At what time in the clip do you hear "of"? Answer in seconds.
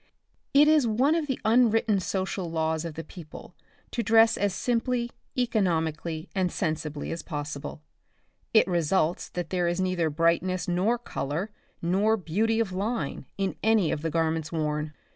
1.13-1.27, 2.85-2.95, 12.59-12.71, 13.91-14.01